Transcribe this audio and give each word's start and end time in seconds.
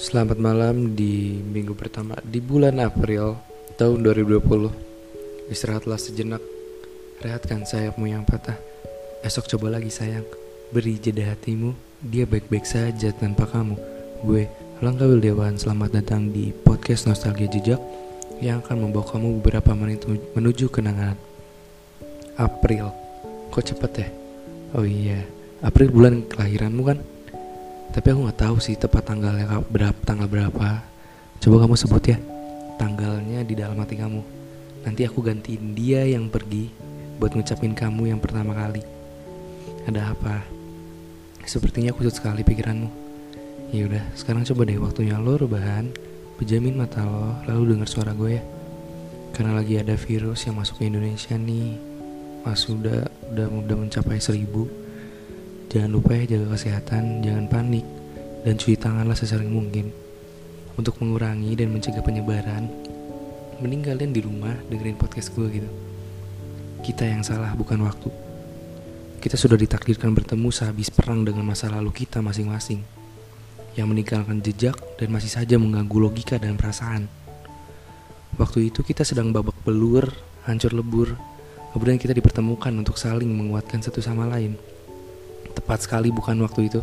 Selamat 0.00 0.40
malam 0.40 0.96
di 0.96 1.44
minggu 1.44 1.76
pertama 1.76 2.16
di 2.24 2.40
bulan 2.40 2.80
April 2.80 3.36
tahun 3.76 4.00
2020 4.00 5.52
Istirahatlah 5.52 6.00
sejenak. 6.00 6.40
Rehatkan 7.20 7.68
sayapmu 7.68 8.08
yang 8.08 8.24
patah. 8.24 8.56
Esok 9.20 9.44
coba 9.52 9.76
lagi 9.76 9.92
sayang. 9.92 10.24
Beri 10.72 10.96
jeda 10.96 11.28
hatimu. 11.28 11.76
Dia 12.00 12.24
baik-baik 12.24 12.64
saja 12.64 13.12
tanpa 13.12 13.44
kamu. 13.44 13.76
Gue 14.24 14.48
Langkah 14.80 15.04
Wildewan 15.04 15.60
Selamat 15.60 15.92
datang 16.00 16.32
di 16.32 16.48
podcast 16.48 17.04
Nostalgia 17.04 17.52
Jejak 17.52 17.84
Yang 18.40 18.64
akan 18.64 18.88
membawa 18.88 19.04
kamu 19.04 19.44
beberapa 19.44 19.76
menit 19.76 20.08
menuju 20.08 20.72
kenangan. 20.72 21.20
April. 22.40 22.88
Kok 23.52 23.64
cepet 23.68 23.92
ya? 24.00 24.08
Oh 24.80 24.88
iya. 24.88 25.28
April 25.60 25.92
bulan 25.92 26.24
kelahiranmu 26.24 26.88
kan? 26.88 27.19
Tapi 27.90 28.06
aku 28.14 28.20
nggak 28.22 28.38
tahu 28.38 28.56
sih 28.62 28.78
tepat 28.78 29.10
tanggalnya 29.10 29.50
berapa 29.66 29.98
tanggal 30.06 30.30
berapa. 30.30 30.86
Coba 31.42 31.56
kamu 31.66 31.74
sebut 31.74 32.04
ya 32.06 32.18
tanggalnya 32.78 33.42
di 33.42 33.54
dalam 33.58 33.76
hati 33.82 33.98
kamu. 33.98 34.22
Nanti 34.86 35.04
aku 35.04 35.20
gantiin 35.20 35.76
dia 35.76 36.06
yang 36.06 36.32
pergi 36.32 36.72
buat 37.20 37.36
ngucapin 37.36 37.76
kamu 37.76 38.14
yang 38.14 38.20
pertama 38.22 38.56
kali. 38.56 38.80
Ada 39.84 40.16
apa? 40.16 40.40
Sepertinya 41.44 41.92
kusut 41.92 42.16
sekali 42.16 42.40
pikiranmu. 42.40 42.88
Ya 43.70 43.86
udah, 43.86 44.04
sekarang 44.16 44.42
coba 44.48 44.66
deh 44.66 44.80
waktunya 44.80 45.14
lo 45.20 45.36
rebahan, 45.36 45.92
pejamin 46.40 46.80
mata 46.80 47.04
lo, 47.04 47.38
lalu 47.46 47.76
dengar 47.76 47.88
suara 47.90 48.16
gue 48.16 48.40
ya. 48.40 48.42
Karena 49.36 49.58
lagi 49.58 49.78
ada 49.78 49.94
virus 49.94 50.48
yang 50.48 50.58
masuk 50.58 50.80
ke 50.80 50.88
Indonesia 50.88 51.36
nih. 51.36 51.76
Mas 52.40 52.64
udah 52.64 53.04
udah 53.30 53.46
udah 53.46 53.76
mencapai 53.76 54.16
seribu 54.16 54.64
Jangan 55.70 55.86
lupa 55.94 56.18
ya 56.18 56.34
jaga 56.34 56.58
kesehatan, 56.58 57.22
jangan 57.22 57.46
panik, 57.46 57.86
dan 58.42 58.58
cuci 58.58 58.74
tanganlah 58.74 59.14
sesering 59.14 59.54
mungkin. 59.54 59.94
Untuk 60.74 60.98
mengurangi 60.98 61.54
dan 61.54 61.70
mencegah 61.70 62.02
penyebaran, 62.02 62.66
mending 63.62 63.86
kalian 63.86 64.10
di 64.10 64.18
rumah 64.18 64.58
dengerin 64.66 64.98
podcast 64.98 65.30
gue 65.30 65.46
gitu. 65.46 65.70
Kita 66.82 67.06
yang 67.06 67.22
salah 67.22 67.54
bukan 67.54 67.86
waktu. 67.86 68.10
Kita 69.22 69.38
sudah 69.38 69.54
ditakdirkan 69.54 70.10
bertemu 70.10 70.50
sehabis 70.50 70.90
perang 70.90 71.22
dengan 71.22 71.46
masa 71.46 71.70
lalu 71.70 71.94
kita 72.02 72.18
masing-masing. 72.18 72.82
Yang 73.78 73.86
meninggalkan 73.94 74.42
jejak 74.42 74.74
dan 74.98 75.14
masih 75.14 75.30
saja 75.30 75.54
mengganggu 75.54 76.02
logika 76.02 76.34
dan 76.34 76.58
perasaan. 76.58 77.06
Waktu 78.34 78.74
itu 78.74 78.82
kita 78.82 79.06
sedang 79.06 79.30
babak 79.30 79.54
belur, 79.62 80.10
hancur 80.50 80.74
lebur, 80.74 81.14
kemudian 81.70 81.94
kita 81.94 82.10
dipertemukan 82.10 82.74
untuk 82.74 82.98
saling 82.98 83.30
menguatkan 83.30 83.78
satu 83.78 84.02
sama 84.02 84.26
lain. 84.26 84.58
Tepat 85.70 85.86
sekali 85.86 86.10
bukan 86.10 86.34
waktu 86.42 86.66
itu. 86.66 86.82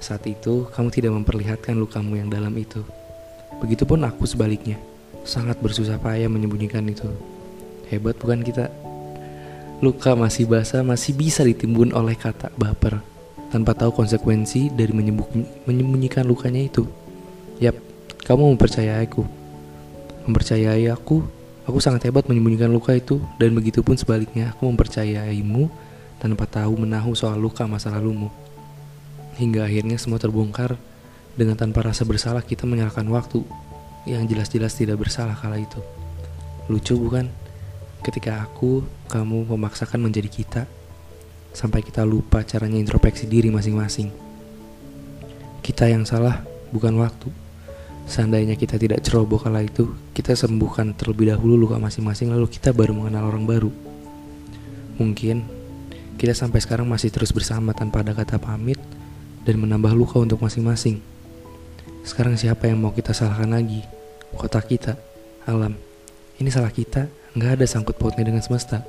Saat 0.00 0.24
itu 0.24 0.64
kamu 0.72 0.88
tidak 0.88 1.12
memperlihatkan 1.20 1.76
lukamu 1.76 2.16
yang 2.16 2.32
dalam 2.32 2.56
itu. 2.56 2.80
Begitupun 3.60 4.00
aku 4.08 4.24
sebaliknya. 4.24 4.80
Sangat 5.28 5.60
bersusah 5.60 6.00
payah 6.00 6.24
menyembunyikan 6.24 6.80
itu. 6.88 7.12
Hebat 7.92 8.16
bukan 8.16 8.40
kita? 8.40 8.72
Luka 9.84 10.16
masih 10.16 10.48
basah 10.48 10.80
masih 10.80 11.12
bisa 11.12 11.44
ditimbun 11.44 11.92
oleh 11.92 12.16
kata 12.16 12.56
baper 12.56 13.04
tanpa 13.52 13.76
tahu 13.76 13.92
konsekuensi 13.92 14.72
dari 14.72 14.96
menyembunyikan 15.68 16.24
lukanya 16.24 16.72
itu. 16.72 16.88
Yap, 17.60 17.76
kamu 18.24 18.56
mempercayai 18.56 19.04
aku. 19.04 19.28
Mempercayai 20.24 20.88
aku, 20.88 21.20
aku 21.68 21.78
sangat 21.84 22.08
hebat 22.08 22.24
menyembunyikan 22.32 22.72
luka 22.72 22.96
itu 22.96 23.20
dan 23.36 23.52
begitupun 23.52 24.00
sebaliknya 24.00 24.56
aku 24.56 24.72
mempercayaimu 24.72 25.68
tanpa 26.16 26.48
tahu 26.48 26.86
menahu 26.86 27.12
soal 27.12 27.36
luka 27.36 27.68
masa 27.68 27.92
lalumu. 27.92 28.32
Hingga 29.36 29.68
akhirnya 29.68 30.00
semua 30.00 30.16
terbongkar 30.16 30.80
dengan 31.36 31.54
tanpa 31.60 31.84
rasa 31.84 32.08
bersalah 32.08 32.40
kita 32.40 32.64
menyalahkan 32.64 33.04
waktu 33.12 33.44
yang 34.08 34.24
jelas-jelas 34.24 34.72
tidak 34.72 34.96
bersalah 35.02 35.36
kala 35.36 35.60
itu. 35.60 35.82
Lucu 36.72 36.96
bukan? 36.96 37.28
Ketika 38.00 38.40
aku, 38.40 38.86
kamu 39.10 39.50
memaksakan 39.50 39.98
menjadi 39.98 40.30
kita 40.30 40.62
sampai 41.50 41.82
kita 41.82 42.06
lupa 42.06 42.44
caranya 42.46 42.78
introspeksi 42.78 43.26
diri 43.26 43.50
masing-masing. 43.50 44.12
Kita 45.60 45.90
yang 45.90 46.06
salah 46.06 46.44
bukan 46.70 46.94
waktu. 47.02 47.28
Seandainya 48.06 48.54
kita 48.54 48.78
tidak 48.78 49.02
ceroboh 49.02 49.42
kala 49.42 49.66
itu, 49.66 49.90
kita 50.14 50.38
sembuhkan 50.38 50.94
terlebih 50.94 51.34
dahulu 51.34 51.66
luka 51.66 51.74
masing-masing 51.82 52.30
lalu 52.30 52.46
kita 52.46 52.70
baru 52.70 52.94
mengenal 52.94 53.26
orang 53.26 53.44
baru. 53.50 53.70
Mungkin 55.02 55.55
kita 56.16 56.32
sampai 56.32 56.64
sekarang 56.64 56.88
masih 56.88 57.12
terus 57.12 57.28
bersama 57.28 57.76
tanpa 57.76 58.00
ada 58.00 58.16
kata 58.16 58.40
pamit 58.40 58.80
dan 59.44 59.60
menambah 59.60 59.92
luka 59.92 60.16
untuk 60.16 60.40
masing-masing. 60.40 61.04
Sekarang 62.08 62.40
siapa 62.40 62.64
yang 62.72 62.80
mau 62.80 62.88
kita 62.88 63.12
salahkan 63.12 63.52
lagi? 63.52 63.84
Kota 64.32 64.64
kita, 64.64 64.96
alam. 65.44 65.76
Ini 66.40 66.48
salah 66.48 66.72
kita, 66.72 67.04
nggak 67.36 67.60
ada 67.60 67.64
sangkut 67.68 68.00
pautnya 68.00 68.24
dengan 68.24 68.40
semesta. 68.40 68.80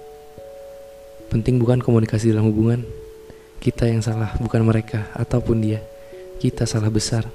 Penting 1.28 1.60
bukan 1.60 1.84
komunikasi 1.84 2.32
dalam 2.32 2.48
hubungan. 2.48 2.88
Kita 3.60 3.92
yang 3.92 4.00
salah, 4.00 4.32
bukan 4.40 4.64
mereka 4.64 5.12
ataupun 5.12 5.60
dia. 5.60 5.84
Kita 6.40 6.64
salah 6.64 6.88
besar. 6.88 7.28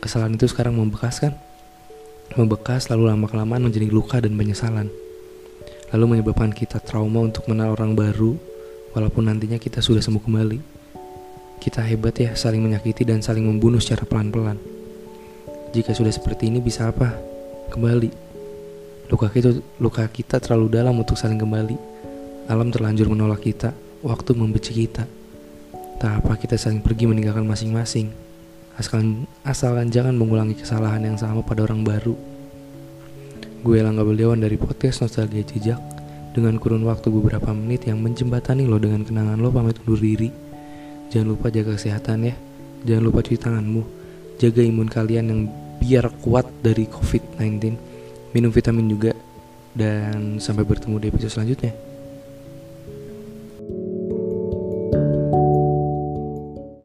Kesalahan 0.00 0.32
itu 0.32 0.48
sekarang 0.48 0.80
membekas 0.80 1.20
kan? 1.20 1.36
Membekas 2.40 2.88
lalu 2.88 3.12
lama-kelamaan 3.12 3.68
menjadi 3.68 3.92
luka 3.92 4.16
dan 4.16 4.32
penyesalan. 4.32 4.88
Lalu 5.92 6.04
menyebabkan 6.16 6.56
kita 6.56 6.80
trauma 6.80 7.20
untuk 7.20 7.44
mengenal 7.44 7.76
orang 7.76 7.92
baru 7.92 8.55
walaupun 8.96 9.28
nantinya 9.28 9.60
kita 9.60 9.84
sudah 9.84 10.00
sembuh 10.00 10.24
kembali. 10.24 10.58
Kita 11.60 11.84
hebat 11.84 12.16
ya 12.16 12.32
saling 12.32 12.64
menyakiti 12.64 13.04
dan 13.04 13.20
saling 13.20 13.44
membunuh 13.44 13.76
secara 13.76 14.08
pelan-pelan. 14.08 14.56
Jika 15.76 15.92
sudah 15.92 16.08
seperti 16.08 16.48
ini 16.48 16.64
bisa 16.64 16.88
apa? 16.88 17.12
Kembali. 17.68 18.08
Luka 19.12 19.28
kita, 19.28 19.52
luka 19.76 20.08
kita 20.08 20.40
terlalu 20.40 20.80
dalam 20.80 20.96
untuk 20.96 21.20
saling 21.20 21.36
kembali. 21.36 21.76
Alam 22.48 22.72
terlanjur 22.72 23.12
menolak 23.12 23.44
kita, 23.44 23.76
waktu 24.00 24.32
membenci 24.32 24.72
kita. 24.72 25.04
Tak 26.00 26.12
apa 26.24 26.40
kita 26.40 26.56
saling 26.56 26.80
pergi 26.80 27.04
meninggalkan 27.04 27.44
masing-masing. 27.44 28.08
Asalkan, 28.80 29.28
asalkan 29.44 29.92
jangan 29.92 30.16
mengulangi 30.16 30.56
kesalahan 30.56 31.04
yang 31.04 31.16
sama 31.20 31.44
pada 31.44 31.64
orang 31.68 31.84
baru. 31.84 32.16
Gue 33.64 33.82
Langga 33.82 34.06
Beliawan 34.06 34.38
dari 34.38 34.60
podcast 34.60 35.02
Nostalgia 35.02 35.42
Jejak 35.42 35.95
dengan 36.36 36.60
kurun 36.60 36.84
waktu 36.84 37.08
beberapa 37.08 37.56
menit 37.56 37.88
yang 37.88 38.04
menjembatani 38.04 38.68
lo 38.68 38.76
dengan 38.76 39.00
kenangan 39.08 39.40
lo 39.40 39.48
pamit 39.48 39.80
undur 39.80 39.96
diri. 39.96 40.28
Jangan 41.08 41.32
lupa 41.32 41.48
jaga 41.48 41.72
kesehatan 41.72 42.28
ya. 42.28 42.34
Jangan 42.84 43.02
lupa 43.08 43.24
cuci 43.24 43.40
tanganmu. 43.40 43.82
Jaga 44.36 44.60
imun 44.60 44.92
kalian 44.92 45.26
yang 45.32 45.40
biar 45.80 46.12
kuat 46.20 46.44
dari 46.60 46.84
COVID-19. 46.92 47.72
Minum 48.36 48.52
vitamin 48.52 48.92
juga. 48.92 49.16
Dan 49.72 50.36
sampai 50.36 50.68
bertemu 50.68 51.00
di 51.00 51.06
episode 51.08 51.32
selanjutnya. 51.32 51.72